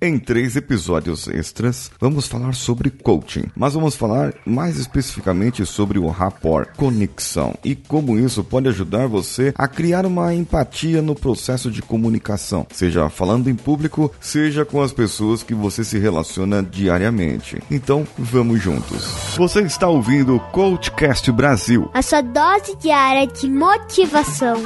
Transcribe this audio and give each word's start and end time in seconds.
Em 0.00 0.18
três 0.18 0.56
episódios 0.56 1.26
extras, 1.26 1.90
vamos 1.98 2.28
falar 2.28 2.54
sobre 2.54 2.90
coaching, 2.90 3.44
mas 3.56 3.72
vamos 3.72 3.96
falar 3.96 4.34
mais 4.44 4.76
especificamente 4.76 5.64
sobre 5.64 5.98
o 5.98 6.08
rapport, 6.08 6.68
conexão 6.76 7.54
e 7.64 7.74
como 7.74 8.18
isso 8.18 8.44
pode 8.44 8.68
ajudar 8.68 9.06
você 9.06 9.54
a 9.56 9.66
criar 9.66 10.04
uma 10.04 10.34
empatia 10.34 11.00
no 11.00 11.14
processo 11.14 11.70
de 11.70 11.80
comunicação, 11.80 12.66
seja 12.70 13.08
falando 13.08 13.48
em 13.48 13.54
público, 13.54 14.12
seja 14.20 14.66
com 14.66 14.82
as 14.82 14.92
pessoas 14.92 15.42
que 15.42 15.54
você 15.54 15.82
se 15.82 15.98
relaciona 15.98 16.62
diariamente. 16.62 17.62
Então, 17.70 18.06
vamos 18.18 18.60
juntos. 18.60 19.02
Você 19.34 19.62
está 19.62 19.88
ouvindo 19.88 20.36
o 20.36 20.40
Coachcast 20.40 21.32
Brasil, 21.32 21.90
a 21.94 22.02
sua 22.02 22.20
dose 22.20 22.76
diária 22.76 23.26
de 23.26 23.48
motivação. 23.48 24.62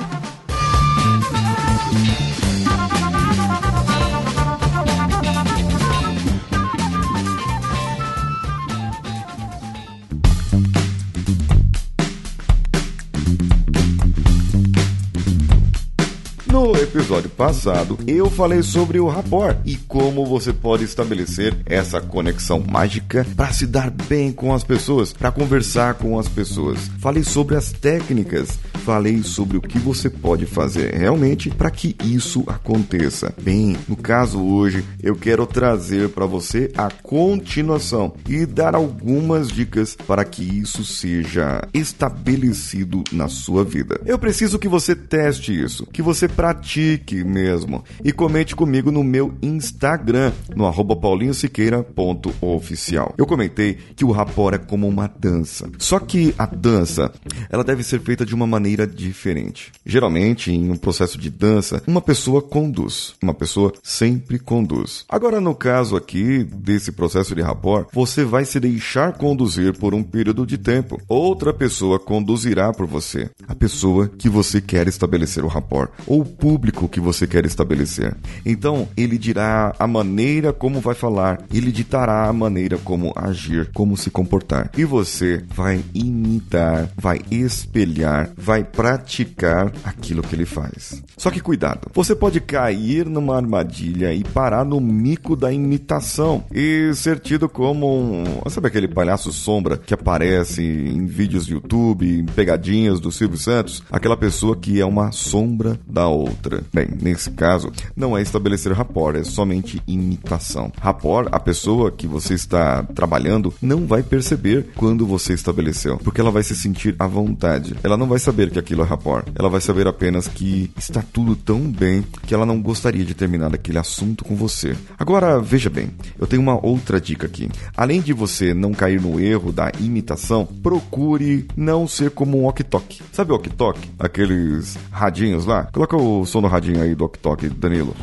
No 16.50 16.76
episódio 16.76 17.30
passado, 17.30 17.96
eu 18.08 18.28
falei 18.28 18.60
sobre 18.60 18.98
o 18.98 19.06
rapport 19.06 19.56
e 19.64 19.76
como 19.76 20.26
você 20.26 20.52
pode 20.52 20.82
estabelecer 20.82 21.56
essa 21.64 22.00
conexão 22.00 22.58
mágica 22.58 23.24
para 23.36 23.52
se 23.52 23.68
dar 23.68 23.88
bem 23.88 24.32
com 24.32 24.52
as 24.52 24.64
pessoas, 24.64 25.12
para 25.12 25.30
conversar 25.30 25.94
com 25.94 26.18
as 26.18 26.28
pessoas. 26.28 26.90
Falei 26.98 27.22
sobre 27.22 27.54
as 27.54 27.70
técnicas, 27.70 28.58
falei 28.84 29.22
sobre 29.22 29.58
o 29.58 29.60
que 29.60 29.78
você 29.78 30.10
pode 30.10 30.44
fazer 30.44 30.92
realmente 30.92 31.50
para 31.50 31.70
que 31.70 31.94
isso 32.02 32.42
aconteça. 32.48 33.32
Bem, 33.40 33.76
no 33.86 33.94
caso 33.94 34.42
hoje, 34.42 34.84
eu 35.00 35.14
quero 35.14 35.46
trazer 35.46 36.08
para 36.08 36.26
você 36.26 36.72
a 36.76 36.90
continuação 36.90 38.12
e 38.28 38.44
dar 38.44 38.74
algumas 38.74 39.46
dicas 39.46 39.94
para 39.94 40.24
que 40.24 40.42
isso 40.42 40.84
seja 40.84 41.62
estabelecido 41.72 43.04
na 43.12 43.28
sua 43.28 43.64
vida. 43.64 44.00
Eu 44.04 44.18
preciso 44.18 44.58
que 44.58 44.66
você 44.66 44.96
teste 44.96 45.52
isso, 45.52 45.86
que 45.86 46.02
você 46.02 46.26
pratique 46.40 47.22
mesmo. 47.22 47.84
E 48.02 48.10
comente 48.12 48.56
comigo 48.56 48.90
no 48.90 49.04
meu 49.04 49.34
Instagram, 49.42 50.32
no 50.56 50.64
arroba 50.64 50.96
paulinhosiqueira.oficial. 50.96 53.14
Eu 53.18 53.26
comentei 53.26 53.76
que 53.94 54.06
o 54.06 54.10
rapor 54.10 54.54
é 54.54 54.58
como 54.58 54.88
uma 54.88 55.06
dança. 55.06 55.70
Só 55.78 55.98
que 55.98 56.34
a 56.38 56.46
dança, 56.46 57.12
ela 57.50 57.62
deve 57.62 57.82
ser 57.82 58.00
feita 58.00 58.24
de 58.24 58.34
uma 58.34 58.46
maneira 58.46 58.86
diferente. 58.86 59.70
Geralmente, 59.84 60.50
em 60.50 60.70
um 60.70 60.76
processo 60.76 61.18
de 61.18 61.28
dança, 61.28 61.82
uma 61.86 62.00
pessoa 62.00 62.40
conduz. 62.40 63.12
Uma 63.22 63.34
pessoa 63.34 63.74
sempre 63.82 64.38
conduz. 64.38 65.04
Agora, 65.10 65.42
no 65.42 65.54
caso 65.54 65.94
aqui 65.94 66.42
desse 66.42 66.90
processo 66.90 67.34
de 67.34 67.42
rapor, 67.42 67.86
você 67.92 68.24
vai 68.24 68.46
se 68.46 68.58
deixar 68.58 69.12
conduzir 69.12 69.76
por 69.76 69.92
um 69.92 70.02
período 70.02 70.46
de 70.46 70.56
tempo. 70.56 70.98
Outra 71.06 71.52
pessoa 71.52 71.98
conduzirá 71.98 72.72
por 72.72 72.86
você. 72.86 73.28
A 73.46 73.54
pessoa 73.54 74.08
que 74.08 74.30
você 74.30 74.58
quer 74.58 74.88
estabelecer 74.88 75.44
o 75.44 75.48
rapor. 75.48 75.90
Ou 76.06 76.29
público 76.30 76.88
que 76.88 77.00
você 77.00 77.26
quer 77.26 77.44
estabelecer. 77.44 78.16
Então, 78.44 78.88
ele 78.96 79.18
dirá 79.18 79.74
a 79.78 79.86
maneira 79.86 80.52
como 80.52 80.80
vai 80.80 80.94
falar, 80.94 81.42
ele 81.52 81.72
ditará 81.72 82.28
a 82.28 82.32
maneira 82.32 82.78
como 82.78 83.12
agir, 83.16 83.70
como 83.72 83.96
se 83.96 84.10
comportar. 84.10 84.70
E 84.76 84.84
você 84.84 85.44
vai 85.54 85.82
imitar, 85.94 86.88
vai 86.96 87.20
espelhar, 87.30 88.30
vai 88.36 88.64
praticar 88.64 89.72
aquilo 89.84 90.22
que 90.22 90.34
ele 90.34 90.46
faz. 90.46 91.02
Só 91.16 91.30
que 91.30 91.40
cuidado, 91.40 91.90
você 91.92 92.14
pode 92.14 92.40
cair 92.40 93.06
numa 93.06 93.36
armadilha 93.36 94.12
e 94.12 94.24
parar 94.24 94.64
no 94.64 94.80
mico 94.80 95.36
da 95.36 95.52
imitação 95.52 96.44
e 96.52 96.92
ser 96.94 97.18
tido 97.18 97.48
como 97.48 97.86
um. 97.86 98.24
Sabe 98.48 98.68
aquele 98.68 98.88
palhaço 98.88 99.32
sombra 99.32 99.76
que 99.76 99.94
aparece 99.94 100.62
em 100.62 101.06
vídeos 101.06 101.46
do 101.46 101.54
YouTube, 101.54 102.20
em 102.20 102.24
pegadinhas 102.26 103.00
do 103.00 103.12
Silvio 103.12 103.38
Santos? 103.38 103.82
Aquela 103.90 104.16
pessoa 104.16 104.56
que 104.56 104.80
é 104.80 104.84
uma 104.84 105.12
sombra 105.12 105.78
da 105.86 106.08
outra. 106.20 106.62
Bem, 106.72 106.88
nesse 107.00 107.30
caso, 107.30 107.72
não 107.96 108.16
é 108.16 108.22
estabelecer 108.22 108.72
rapport, 108.72 109.16
é 109.16 109.24
somente 109.24 109.82
imitação. 109.86 110.72
Rapport, 110.80 111.28
a 111.32 111.40
pessoa 111.40 111.90
que 111.90 112.06
você 112.06 112.34
está 112.34 112.82
trabalhando 112.82 113.52
não 113.60 113.86
vai 113.86 114.02
perceber 114.02 114.70
quando 114.76 115.06
você 115.06 115.32
estabeleceu, 115.32 115.98
porque 115.98 116.20
ela 116.20 116.30
vai 116.30 116.42
se 116.42 116.54
sentir 116.54 116.94
à 116.98 117.06
vontade. 117.06 117.76
Ela 117.82 117.96
não 117.96 118.06
vai 118.06 118.18
saber 118.18 118.50
que 118.50 118.58
aquilo 118.58 118.82
é 118.82 118.86
rapport. 118.86 119.26
Ela 119.34 119.48
vai 119.48 119.60
saber 119.60 119.86
apenas 119.86 120.28
que 120.28 120.70
está 120.76 121.02
tudo 121.02 121.34
tão 121.36 121.60
bem 121.60 122.04
que 122.26 122.34
ela 122.34 122.46
não 122.46 122.60
gostaria 122.60 123.04
de 123.04 123.14
terminar 123.14 123.54
aquele 123.54 123.78
assunto 123.78 124.24
com 124.24 124.36
você. 124.36 124.76
Agora, 124.98 125.40
veja 125.40 125.70
bem, 125.70 125.90
eu 126.18 126.26
tenho 126.26 126.42
uma 126.42 126.64
outra 126.64 127.00
dica 127.00 127.26
aqui. 127.26 127.48
Além 127.76 128.00
de 128.00 128.12
você 128.12 128.54
não 128.54 128.72
cair 128.72 129.00
no 129.00 129.20
erro 129.20 129.52
da 129.52 129.70
imitação, 129.80 130.46
procure 130.46 131.46
não 131.56 131.86
ser 131.86 132.10
como 132.10 132.40
um 132.40 132.46
ok-tok. 132.46 133.00
Sabe 133.12 133.32
o 133.32 133.36
ok-tok? 133.36 133.78
Aqueles 133.98 134.78
radinhos 134.90 135.46
lá? 135.46 135.64
Coloca 135.72 135.96
o 135.96 136.09
o 136.10 136.26
som 136.26 136.42
do 136.42 136.48
radinho 136.48 136.82
aí 136.82 136.94
do 136.94 137.10
Ok 137.24 137.48
Danilo 137.48 137.94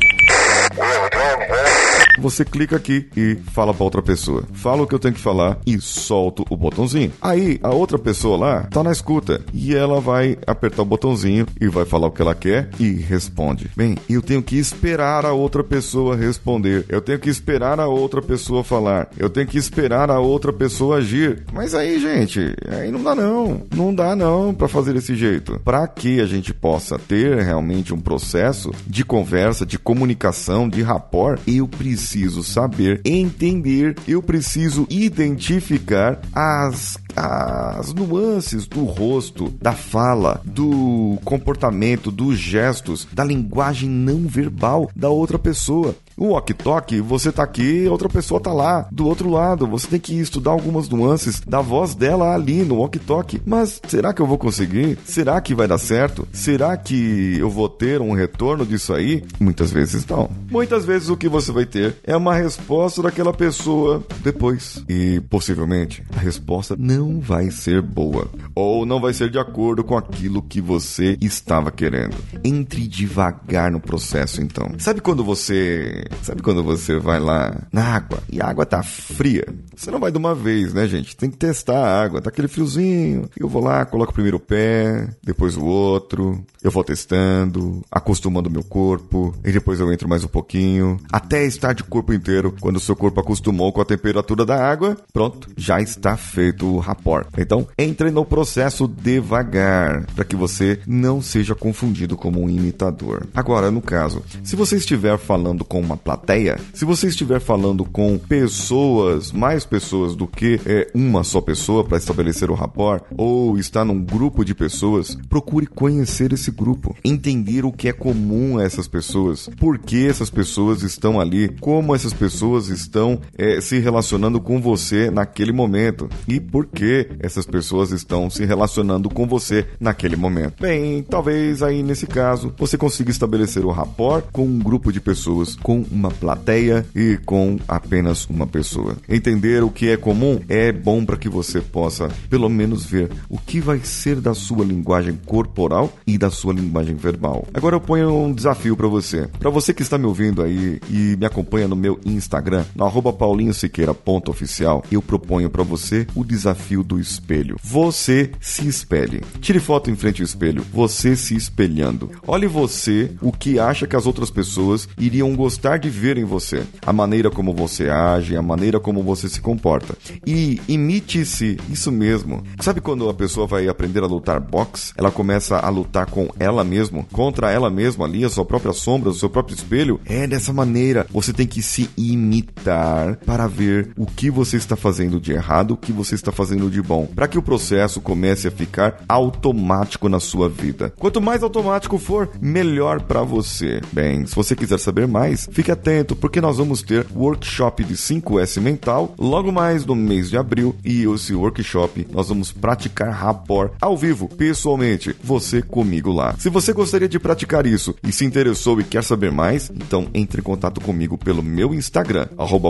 você 2.18 2.44
clica 2.44 2.76
aqui 2.76 3.08
e 3.16 3.36
fala 3.52 3.72
para 3.72 3.84
outra 3.84 4.02
pessoa. 4.02 4.44
Fala 4.52 4.82
o 4.82 4.86
que 4.86 4.94
eu 4.94 4.98
tenho 4.98 5.14
que 5.14 5.20
falar 5.20 5.58
e 5.66 5.80
solto 5.80 6.44
o 6.50 6.56
botãozinho. 6.56 7.12
Aí 7.22 7.58
a 7.62 7.70
outra 7.70 7.98
pessoa 7.98 8.36
lá 8.36 8.62
tá 8.64 8.82
na 8.82 8.92
escuta 8.92 9.40
e 9.54 9.74
ela 9.74 10.00
vai 10.00 10.36
apertar 10.46 10.82
o 10.82 10.86
botãozinho 10.86 11.46
e 11.60 11.68
vai 11.68 11.84
falar 11.84 12.08
o 12.08 12.10
que 12.10 12.22
ela 12.22 12.34
quer 12.34 12.70
e 12.78 12.92
responde. 12.92 13.70
Bem, 13.76 13.96
eu 14.08 14.20
tenho 14.20 14.42
que 14.42 14.56
esperar 14.56 15.24
a 15.24 15.32
outra 15.32 15.62
pessoa 15.62 16.16
responder. 16.16 16.84
Eu 16.88 17.00
tenho 17.00 17.18
que 17.18 17.30
esperar 17.30 17.78
a 17.78 17.86
outra 17.86 18.20
pessoa 18.20 18.64
falar. 18.64 19.08
Eu 19.16 19.30
tenho 19.30 19.46
que 19.46 19.58
esperar 19.58 20.10
a 20.10 20.18
outra 20.18 20.52
pessoa 20.52 20.96
agir. 20.96 21.44
Mas 21.52 21.74
aí, 21.74 22.00
gente, 22.00 22.54
aí 22.68 22.90
não 22.90 23.02
dá 23.02 23.14
não. 23.14 23.62
Não 23.74 23.94
dá 23.94 24.16
não 24.16 24.52
para 24.52 24.68
fazer 24.68 24.92
desse 24.92 25.14
jeito. 25.14 25.60
Para 25.64 25.86
que 25.86 26.20
a 26.20 26.26
gente 26.26 26.52
possa 26.52 26.98
ter 26.98 27.42
realmente 27.42 27.94
um 27.94 28.00
processo 28.00 28.72
de 28.86 29.04
conversa, 29.04 29.64
de 29.64 29.78
comunicação, 29.78 30.68
de 30.68 30.82
rapport, 30.82 31.40
eu 31.46 31.68
preciso 31.68 32.07
preciso 32.08 32.42
saber, 32.42 33.02
entender, 33.04 33.94
eu 34.08 34.22
preciso 34.22 34.86
identificar 34.88 36.18
as 36.32 36.96
as 37.14 37.92
nuances 37.92 38.66
do 38.66 38.84
rosto, 38.84 39.52
da 39.60 39.72
fala, 39.72 40.40
do 40.44 41.18
comportamento, 41.24 42.12
dos 42.12 42.38
gestos, 42.38 43.08
da 43.12 43.24
linguagem 43.24 43.88
não 43.90 44.28
verbal 44.28 44.88
da 44.94 45.08
outra 45.08 45.36
pessoa. 45.36 45.96
O 46.18 46.30
walk-talk, 46.30 47.00
você 47.00 47.30
tá 47.30 47.44
aqui, 47.44 47.86
outra 47.86 48.08
pessoa 48.08 48.40
tá 48.40 48.52
lá, 48.52 48.88
do 48.90 49.06
outro 49.06 49.30
lado. 49.30 49.68
Você 49.68 49.86
tem 49.86 50.00
que 50.00 50.18
estudar 50.18 50.50
algumas 50.50 50.88
nuances 50.88 51.40
da 51.46 51.60
voz 51.60 51.94
dela 51.94 52.34
ali 52.34 52.64
no 52.64 52.78
walk-talk. 52.78 53.40
Mas 53.46 53.80
será 53.86 54.12
que 54.12 54.20
eu 54.20 54.26
vou 54.26 54.36
conseguir? 54.36 54.98
Será 55.04 55.40
que 55.40 55.54
vai 55.54 55.68
dar 55.68 55.78
certo? 55.78 56.26
Será 56.32 56.76
que 56.76 57.36
eu 57.38 57.48
vou 57.48 57.68
ter 57.68 58.00
um 58.00 58.12
retorno 58.12 58.66
disso 58.66 58.92
aí? 58.92 59.22
Muitas 59.38 59.70
vezes 59.70 60.04
não. 60.06 60.28
Muitas 60.50 60.84
vezes 60.84 61.08
o 61.08 61.16
que 61.16 61.28
você 61.28 61.52
vai 61.52 61.64
ter 61.64 61.94
é 62.02 62.16
uma 62.16 62.34
resposta 62.34 63.00
daquela 63.00 63.32
pessoa 63.32 64.02
depois. 64.20 64.82
E 64.88 65.20
possivelmente 65.30 66.02
a 66.16 66.18
resposta 66.18 66.74
não 66.76 67.20
vai 67.20 67.52
ser 67.52 67.80
boa. 67.80 68.28
Ou 68.56 68.84
não 68.84 69.00
vai 69.00 69.12
ser 69.12 69.30
de 69.30 69.38
acordo 69.38 69.84
com 69.84 69.96
aquilo 69.96 70.42
que 70.42 70.60
você 70.60 71.16
estava 71.20 71.70
querendo. 71.70 72.16
Entre 72.42 72.88
devagar 72.88 73.70
no 73.70 73.78
processo 73.78 74.42
então. 74.42 74.72
Sabe 74.78 75.00
quando 75.00 75.22
você 75.22 76.07
Sabe 76.22 76.42
quando 76.42 76.62
você 76.62 76.98
vai 76.98 77.18
lá 77.20 77.54
na 77.72 77.82
água 77.82 78.18
e 78.30 78.40
a 78.40 78.46
água 78.46 78.66
tá 78.66 78.82
fria? 78.82 79.46
Você 79.76 79.90
não 79.90 80.00
vai 80.00 80.10
de 80.10 80.18
uma 80.18 80.34
vez, 80.34 80.74
né, 80.74 80.88
gente? 80.88 81.16
Tem 81.16 81.30
que 81.30 81.36
testar 81.36 81.78
a 81.78 82.02
água. 82.02 82.20
Tá 82.20 82.30
aquele 82.30 82.48
friozinho. 82.48 83.28
Eu 83.38 83.48
vou 83.48 83.62
lá, 83.62 83.84
coloco 83.84 84.12
primeiro 84.12 84.38
o 84.38 84.40
pé, 84.40 85.08
depois 85.22 85.56
o 85.56 85.64
outro. 85.64 86.44
Eu 86.62 86.70
vou 86.70 86.82
testando, 86.82 87.82
acostumando 87.90 88.48
o 88.48 88.52
meu 88.52 88.64
corpo. 88.64 89.34
E 89.44 89.52
depois 89.52 89.78
eu 89.78 89.92
entro 89.92 90.08
mais 90.08 90.24
um 90.24 90.28
pouquinho. 90.28 90.98
Até 91.12 91.44
estar 91.44 91.72
de 91.72 91.84
corpo 91.84 92.12
inteiro. 92.12 92.54
Quando 92.60 92.76
o 92.76 92.80
seu 92.80 92.96
corpo 92.96 93.20
acostumou 93.20 93.72
com 93.72 93.80
a 93.80 93.84
temperatura 93.84 94.44
da 94.44 94.56
água, 94.68 94.96
pronto, 95.12 95.48
já 95.56 95.80
está 95.80 96.16
feito 96.16 96.66
o 96.66 96.78
rapport. 96.78 97.28
Então, 97.36 97.66
entre 97.78 98.10
no 98.10 98.24
processo 98.24 98.88
devagar, 98.88 100.06
para 100.14 100.24
que 100.24 100.34
você 100.34 100.80
não 100.86 101.20
seja 101.20 101.54
confundido 101.54 102.16
como 102.16 102.40
um 102.40 102.48
imitador. 102.48 103.26
Agora, 103.34 103.70
no 103.70 103.82
caso, 103.82 104.22
se 104.42 104.56
você 104.56 104.76
estiver 104.76 105.18
falando 105.18 105.64
com 105.64 105.80
uma 105.80 105.96
plateia, 105.98 106.58
se 106.72 106.84
você 106.84 107.08
estiver 107.08 107.40
falando 107.40 107.84
com 107.84 108.18
pessoas, 108.18 109.32
mais 109.32 109.64
pessoas 109.64 110.14
do 110.14 110.26
que 110.26 110.60
é, 110.64 110.90
uma 110.94 111.24
só 111.24 111.40
pessoa 111.40 111.84
para 111.84 111.98
estabelecer 111.98 112.50
o 112.50 112.54
rapport, 112.54 113.02
ou 113.16 113.58
está 113.58 113.84
num 113.84 114.02
grupo 114.02 114.44
de 114.44 114.54
pessoas, 114.54 115.16
procure 115.28 115.66
conhecer 115.66 116.32
esse 116.32 116.50
grupo, 116.50 116.96
entender 117.04 117.64
o 117.64 117.72
que 117.72 117.88
é 117.88 117.92
comum 117.92 118.58
a 118.58 118.62
essas 118.62 118.88
pessoas, 118.88 119.48
por 119.58 119.78
que 119.78 120.06
essas 120.06 120.30
pessoas 120.30 120.82
estão 120.82 121.20
ali, 121.20 121.48
como 121.60 121.94
essas 121.94 122.12
pessoas 122.12 122.68
estão 122.68 123.20
é, 123.36 123.60
se 123.60 123.78
relacionando 123.78 124.40
com 124.40 124.60
você 124.60 125.10
naquele 125.10 125.52
momento 125.52 126.08
e 126.26 126.40
por 126.40 126.66
que 126.66 127.08
essas 127.20 127.46
pessoas 127.46 127.90
estão 127.90 128.30
se 128.30 128.44
relacionando 128.44 129.08
com 129.08 129.26
você 129.26 129.66
naquele 129.80 130.16
momento. 130.16 130.60
Bem, 130.60 131.02
talvez 131.02 131.62
aí 131.62 131.82
nesse 131.82 132.06
caso 132.06 132.52
você 132.56 132.76
consiga 132.76 133.10
estabelecer 133.10 133.64
o 133.64 133.70
rapport 133.70 134.24
com 134.32 134.44
um 134.44 134.58
grupo 134.58 134.92
de 134.92 135.00
pessoas 135.00 135.56
com 135.56 135.84
uma 135.90 136.10
plateia 136.10 136.86
e 136.94 137.18
com 137.24 137.58
apenas 137.66 138.26
uma 138.26 138.46
pessoa. 138.46 138.96
Entender 139.08 139.62
o 139.62 139.70
que 139.70 139.88
é 139.88 139.96
comum 139.96 140.40
é 140.48 140.72
bom 140.72 141.04
para 141.04 141.16
que 141.16 141.28
você 141.28 141.60
possa, 141.60 142.08
pelo 142.28 142.48
menos, 142.48 142.84
ver 142.84 143.10
o 143.28 143.38
que 143.38 143.60
vai 143.60 143.80
ser 143.80 144.20
da 144.20 144.34
sua 144.34 144.64
linguagem 144.64 145.18
corporal 145.26 145.92
e 146.06 146.18
da 146.18 146.30
sua 146.30 146.52
linguagem 146.52 146.94
verbal. 146.94 147.46
Agora 147.52 147.76
eu 147.76 147.80
ponho 147.80 148.12
um 148.12 148.32
desafio 148.32 148.76
para 148.76 148.88
você. 148.88 149.28
Para 149.38 149.50
você 149.50 149.72
que 149.72 149.82
está 149.82 149.98
me 149.98 150.06
ouvindo 150.06 150.42
aí 150.42 150.80
e 150.90 151.16
me 151.16 151.26
acompanha 151.26 151.68
no 151.68 151.76
meu 151.76 151.98
Instagram, 152.04 152.64
no 152.74 152.84
arroba 152.84 153.12
paulinhosiqueira.oficial, 153.12 154.84
eu 154.90 155.02
proponho 155.02 155.50
para 155.50 155.62
você 155.62 156.06
o 156.14 156.24
desafio 156.24 156.82
do 156.82 156.98
espelho. 156.98 157.56
Você 157.62 158.30
se 158.40 158.66
espelhe. 158.66 159.22
Tire 159.40 159.60
foto 159.60 159.90
em 159.90 159.96
frente 159.96 160.22
ao 160.22 160.26
espelho, 160.26 160.64
você 160.72 161.16
se 161.16 161.34
espelhando. 161.34 162.10
Olhe 162.26 162.46
você 162.46 163.10
o 163.20 163.32
que 163.32 163.58
acha 163.58 163.86
que 163.86 163.96
as 163.96 164.06
outras 164.06 164.30
pessoas 164.30 164.88
iriam 164.98 165.34
gostar 165.34 165.77
de 165.78 165.90
ver 165.90 166.18
em 166.18 166.24
você. 166.24 166.62
A 166.84 166.92
maneira 166.92 167.30
como 167.30 167.54
você 167.54 167.88
age, 167.88 168.36
a 168.36 168.42
maneira 168.42 168.80
como 168.80 169.02
você 169.02 169.28
se 169.28 169.40
comporta. 169.40 169.96
E 170.26 170.60
imite-se, 170.68 171.58
isso 171.70 171.90
mesmo. 171.92 172.42
Sabe 172.60 172.80
quando 172.80 173.08
a 173.08 173.14
pessoa 173.14 173.46
vai 173.46 173.68
aprender 173.68 174.02
a 174.02 174.06
lutar 174.06 174.40
boxe? 174.40 174.92
Ela 174.96 175.10
começa 175.10 175.58
a 175.58 175.68
lutar 175.68 176.06
com 176.06 176.28
ela 176.38 176.64
mesma, 176.64 177.04
contra 177.12 177.50
ela 177.50 177.70
mesma 177.70 178.04
ali, 178.04 178.24
a 178.24 178.30
sua 178.30 178.44
própria 178.44 178.72
sombra, 178.72 179.10
o 179.10 179.14
seu 179.14 179.30
próprio 179.30 179.54
espelho. 179.54 180.00
É 180.04 180.26
dessa 180.26 180.52
maneira. 180.52 181.06
Você 181.10 181.32
tem 181.32 181.46
que 181.46 181.62
se 181.62 181.88
imitar 181.96 183.16
para 183.16 183.46
ver 183.46 183.90
o 183.96 184.06
que 184.06 184.30
você 184.30 184.56
está 184.56 184.76
fazendo 184.76 185.20
de 185.20 185.32
errado, 185.32 185.72
o 185.72 185.76
que 185.76 185.92
você 185.92 186.14
está 186.14 186.32
fazendo 186.32 186.70
de 186.70 186.82
bom, 186.82 187.06
para 187.06 187.28
que 187.28 187.38
o 187.38 187.42
processo 187.42 188.00
comece 188.00 188.48
a 188.48 188.50
ficar 188.50 189.04
automático 189.08 190.08
na 190.08 190.20
sua 190.20 190.48
vida. 190.48 190.92
Quanto 190.98 191.20
mais 191.20 191.42
automático 191.42 191.98
for, 191.98 192.30
melhor 192.40 193.02
para 193.02 193.22
você. 193.22 193.80
Bem, 193.92 194.26
se 194.26 194.34
você 194.34 194.54
quiser 194.54 194.78
saber 194.78 195.06
mais, 195.06 195.48
fique 195.58 195.72
atento 195.72 196.14
porque 196.14 196.40
nós 196.40 196.58
vamos 196.58 196.82
ter 196.82 197.04
workshop 197.12 197.82
de 197.82 197.96
5S 197.96 198.60
mental 198.60 199.12
logo 199.18 199.50
mais 199.50 199.84
no 199.84 199.96
mês 199.96 200.30
de 200.30 200.36
abril 200.36 200.76
e 200.84 201.02
esse 201.02 201.34
workshop 201.34 202.06
nós 202.12 202.28
vamos 202.28 202.52
praticar 202.52 203.10
rapport 203.10 203.72
ao 203.80 203.96
vivo, 203.96 204.28
pessoalmente, 204.28 205.16
você 205.20 205.60
comigo 205.60 206.12
lá. 206.12 206.36
Se 206.38 206.48
você 206.48 206.72
gostaria 206.72 207.08
de 207.08 207.18
praticar 207.18 207.66
isso 207.66 207.92
e 208.04 208.12
se 208.12 208.24
interessou 208.24 208.80
e 208.80 208.84
quer 208.84 209.02
saber 209.02 209.32
mais, 209.32 209.68
então 209.74 210.06
entre 210.14 210.40
em 210.40 210.44
contato 210.44 210.80
comigo 210.80 211.18
pelo 211.18 211.42
meu 211.42 211.74
Instagram, 211.74 212.28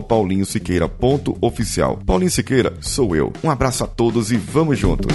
paulinhosiqueira.oficial. 0.09 1.99
Paulinho 2.07 2.31
Siqueira, 2.31 2.73
sou 2.81 3.15
eu. 3.15 3.31
Um 3.45 3.51
abraço 3.51 3.85
a 3.85 3.87
todos 3.87 4.33
e 4.33 4.39
vamos 4.39 4.79
juntos! 4.79 5.15